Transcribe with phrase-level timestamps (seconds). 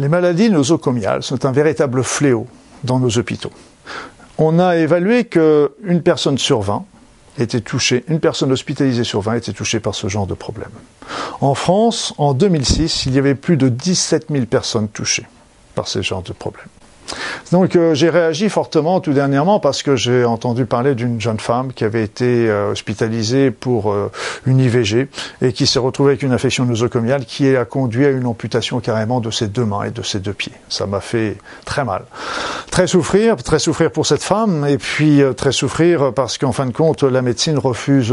[0.00, 2.48] Les maladies nosocomiales sont un véritable fléau
[2.82, 3.52] dans nos hôpitaux.
[4.38, 6.84] On a évalué qu'une personne sur 20
[7.38, 10.70] était touchée, une personne hospitalisée sur 20 était touchée par ce genre de problème.
[11.40, 15.26] En France, en 2006, il y avait plus de 17 000 personnes touchées
[15.76, 16.66] par ce genre de problème.
[17.52, 21.72] Donc euh, j'ai réagi fortement tout dernièrement parce que j'ai entendu parler d'une jeune femme
[21.72, 24.10] qui avait été euh, hospitalisée pour euh,
[24.46, 25.08] une IVG
[25.42, 29.20] et qui s'est retrouvée avec une infection nosocomiale qui a conduit à une amputation carrément
[29.20, 30.52] de ses deux mains et de ses deux pieds.
[30.68, 32.04] Ça m'a fait très mal.
[32.70, 36.72] Très souffrir, très souffrir pour cette femme et puis très souffrir parce qu'en fin de
[36.72, 38.12] compte la médecine refuse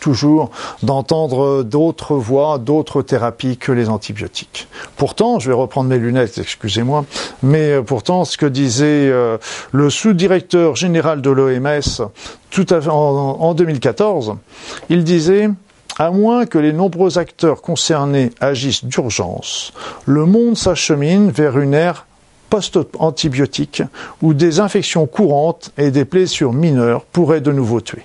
[0.00, 0.50] toujours
[0.82, 4.68] d'entendre d'autres voies, d'autres thérapies que les antibiotiques.
[4.96, 7.04] Pourtant, je vais reprendre mes lunettes, excusez-moi,
[7.42, 9.38] mais pourtant ce que disait euh,
[9.72, 12.10] le sous-directeur général de l'OMS
[12.50, 14.36] tout en, en 2014.
[14.88, 15.48] Il disait
[15.98, 19.72] à moins que les nombreux acteurs concernés agissent d'urgence,
[20.06, 22.06] le monde s'achemine vers une ère
[22.50, 23.82] post-antibiotique
[24.22, 28.02] où des infections courantes et des blessures mineures pourraient de nouveau tuer.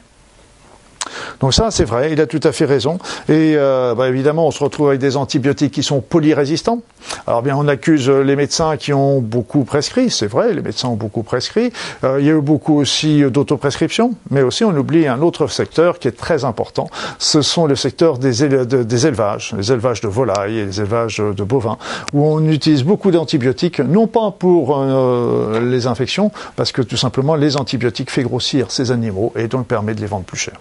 [1.40, 2.98] Donc ça, c'est vrai, il a tout à fait raison.
[3.30, 6.82] Et euh, bah, évidemment, on se retrouve avec des antibiotiques qui sont polyrésistants.
[7.28, 10.96] Alors bien, on accuse les médecins qui ont beaucoup prescrit, c'est vrai, les médecins ont
[10.96, 11.72] beaucoup prescrit.
[12.04, 16.00] Euh, il y a eu beaucoup aussi d'autoprescription, mais aussi on oublie un autre secteur
[16.00, 16.90] qui est très important.
[17.20, 21.78] Ce sont le secteur des, élevages, les élevages de volailles et les élevages de bovins,
[22.14, 27.36] où on utilise beaucoup d'antibiotiques, non pas pour euh, les infections, parce que tout simplement
[27.36, 30.56] les antibiotiques font grossir ces animaux et donc permet de les vendre plus cher.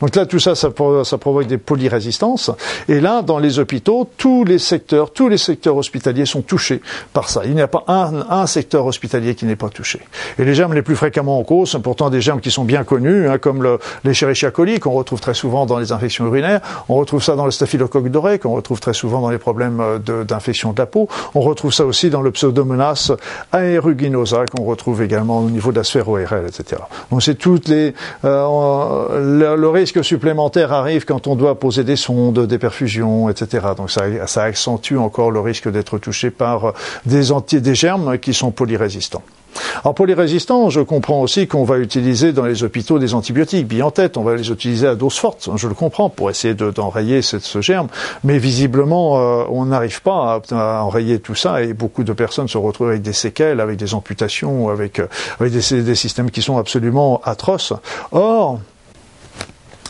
[0.00, 2.50] Donc là, tout ça, ça, provoque des polyrésistances.
[2.88, 7.28] Et là, dans les hôpitaux, tous les secteurs, tous les secteurs hospitaliers sont touchés par
[7.28, 7.42] ça.
[7.44, 10.00] Il n'y a pas un, secteur hospitalier qui n'est pas touché.
[10.38, 12.84] Et les germes les plus fréquemment en cause sont pourtant des germes qui sont bien
[12.84, 16.60] connus, hein, comme le, l'Escherichia coli, qu'on retrouve très souvent dans les infections urinaires.
[16.88, 20.24] On retrouve ça dans le staphylocoque doré, qu'on retrouve très souvent dans les problèmes euh,
[20.24, 21.08] d'infection de, la peau.
[21.34, 23.12] On retrouve ça aussi dans le pseudomonas
[23.52, 26.82] aeruginosa, qu'on retrouve également au niveau de la sphère ORL, etc.
[27.10, 27.94] Donc c'est toutes les...
[28.24, 33.68] Euh, le risque supplémentaire arrive quand on doit poser des sondes, des perfusions, etc.
[33.76, 36.72] Donc ça, accentue encore le risque d'être touché par
[37.04, 37.22] des,
[37.72, 39.22] germes qui sont polyrésistants.
[39.84, 43.92] Alors pour je comprends aussi qu'on va utiliser dans les hôpitaux des antibiotiques, bien en
[43.92, 47.60] tête, on va les utiliser à dose forte, je le comprends, pour essayer d'enrayer ce
[47.60, 47.86] germe,
[48.24, 52.58] mais visiblement euh, on n'arrive pas à, enrayer tout ça et beaucoup de personnes se
[52.58, 55.06] retrouvent avec des séquelles, avec des amputations, avec, euh,
[55.40, 57.72] des, des systèmes qui sont absolument atroces.
[58.10, 58.58] Or,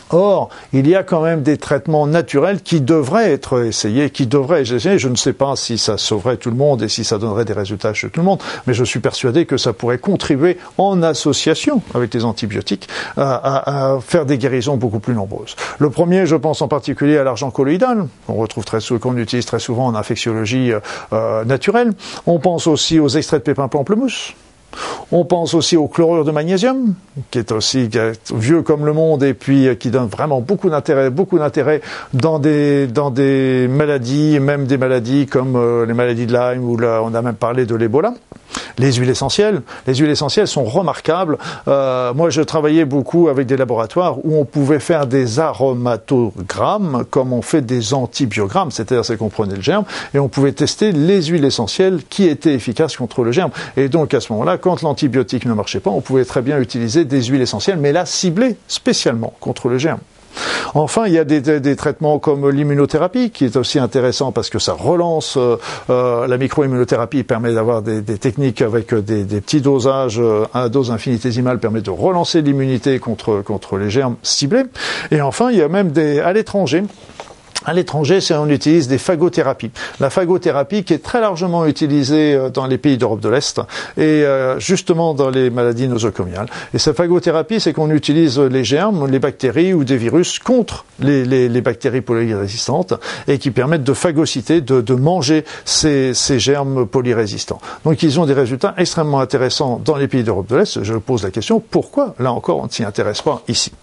[0.09, 4.61] Or, il y a quand même des traitements naturels qui devraient être essayés, qui devraient
[4.61, 4.99] être essayés.
[4.99, 7.53] Je ne sais pas si ça sauverait tout le monde et si ça donnerait des
[7.53, 11.81] résultats chez tout le monde, mais je suis persuadé que ça pourrait contribuer en association
[11.93, 15.55] avec les antibiotiques à, faire des guérisons beaucoup plus nombreuses.
[15.79, 19.59] Le premier, je pense en particulier à l'argent colloïdal, qu'on retrouve très qu'on utilise très
[19.59, 20.79] souvent en infectiologie euh,
[21.13, 21.91] euh, naturelle.
[22.25, 24.33] On pense aussi aux extraits de pépins pamplemousse
[25.11, 26.93] on pense aussi au chlorure de magnésium,
[27.31, 27.89] qui est aussi
[28.33, 31.81] vieux comme le monde et puis euh, qui donne vraiment beaucoup d'intérêt, beaucoup d'intérêt
[32.13, 36.77] dans des dans des maladies, même des maladies comme euh, les maladies de Lyme ou
[36.81, 38.13] on a même parlé de l'Ebola.
[38.77, 41.37] Les huiles essentielles, les huiles essentielles sont remarquables.
[41.67, 47.33] Euh, moi, je travaillais beaucoup avec des laboratoires où on pouvait faire des aromatogrammes comme
[47.33, 51.23] on fait des antibiogrammes, c'est-à-dire c'est qu'on prenait le germe et on pouvait tester les
[51.23, 53.51] huiles essentielles qui étaient efficaces contre le germe.
[53.75, 57.05] Et donc à ce moment-là, quand l'antibiotique ne marchait pas, on pouvait très bien utiliser
[57.05, 59.99] des huiles essentielles, mais là ciblées spécialement contre le germe.
[60.73, 64.73] Enfin, il y a des, traitements comme l'immunothérapie qui est aussi intéressant parce que ça
[64.73, 65.57] relance euh,
[65.89, 71.59] euh, la microimmunothérapie permet d'avoir des, techniques avec des, petits dosages, euh, un dose infinitésimale
[71.59, 74.63] permet de relancer l'immunité contre contre les germes ciblés.
[75.11, 76.83] Et enfin, il y a même des à l'étranger
[77.67, 79.71] à l'étranger, on utilise des phagothérapies.
[79.99, 83.59] La phagothérapie qui est très largement utilisée euh, dans les pays d'Europe de l'Est
[83.97, 86.47] et euh, justement dans les maladies nosocomiales.
[86.73, 91.25] Et cette phagothérapie, c'est qu'on utilise les germes, les bactéries ou des virus contre les,
[91.25, 92.93] les, les bactéries polyrésistantes
[93.27, 97.59] et qui permettent de phagocyter, de, de manger ces, ces, germes polyrésistants.
[97.83, 100.83] Donc ils ont des résultats extrêmement intéressants dans les pays d'Europe de l'Est.
[100.83, 103.73] Je pose la question, pourquoi Là encore, on ne s'y intéresse pas ici?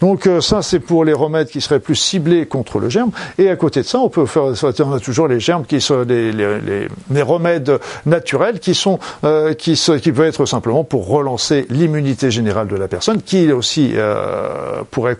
[0.00, 3.10] Donc euh, ça, c'est pour les remèdes qui seraient plus ciblés contre le germe.
[3.38, 6.02] Et à côté de ça, on peut faire, on a toujours les germes qui sont
[6.02, 11.66] les, les, les, remèdes naturels qui sont euh, qui, qui peuvent être simplement pour relancer
[11.70, 15.16] l'immunité générale de la personne, qui aussi euh, pourrait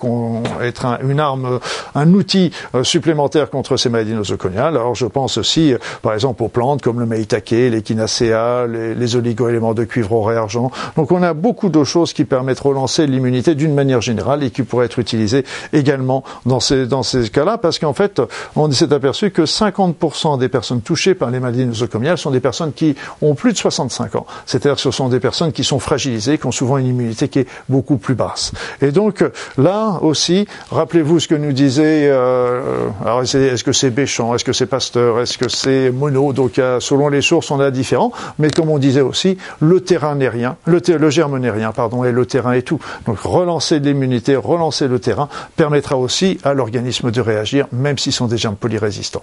[0.62, 1.60] être une arme,
[1.94, 4.76] un outil euh, supplémentaire contre ces maladies nosocomiales.
[4.76, 9.16] Alors je pense aussi, euh, par exemple, aux plantes comme le maïtake, l'échinacea, les, les
[9.16, 10.70] oligoéléments de cuivre, or et argent.
[10.96, 14.50] Donc on a beaucoup de choses qui permettent de relancer l'immunité d'une manière générale et
[14.50, 18.22] qui pourraient être utilisées également dans ces dans ces cas-là, parce que qu'en fait,
[18.56, 22.72] on s'est aperçu que 50% des personnes touchées par les maladies nosocomiales sont des personnes
[22.72, 24.26] qui ont plus de 65 ans.
[24.46, 27.40] C'est-à-dire que ce sont des personnes qui sont fragilisées, qui ont souvent une immunité qui
[27.40, 28.52] est beaucoup plus basse.
[28.80, 29.22] Et donc
[29.58, 34.52] là aussi, rappelez-vous ce que nous disait, euh, alors est-ce que c'est Béchamp, est-ce que
[34.52, 38.70] c'est Pasteur, est-ce que c'est Monod, donc selon les sources on a différents, mais comme
[38.70, 42.52] on disait aussi, le terrain n'est rien, le germe n'est rien, pardon, et le terrain
[42.52, 42.80] est tout.
[43.06, 48.26] Donc relancer l'immunité, relancer le terrain permettra aussi à l'organisme de réagir, même s'ils sont
[48.26, 49.22] des germes polyrésistants.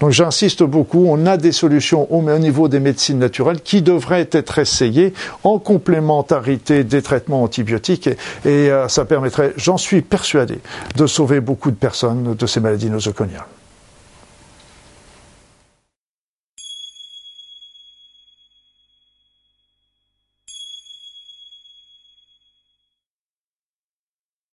[0.00, 4.58] Donc j'insiste beaucoup, on a des solutions au, niveau des médecines naturelles qui devraient être
[4.58, 5.12] essayées
[5.44, 10.60] en complémentarité des traitements antibiotiques et, et euh, ça permettrait, j'en suis persuadé,
[10.96, 13.44] de sauver beaucoup de personnes de ces maladies nosoconiales.